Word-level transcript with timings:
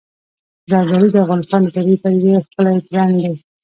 زردالو 0.71 1.07
د 1.11 1.15
افغانستان 1.25 1.59
د 1.63 1.67
طبیعي 1.75 1.97
پدیدو 2.01 2.27
یو 2.35 2.45
ښکلی 2.47 2.75
رنګ 2.95 3.15
دی. 3.23 3.33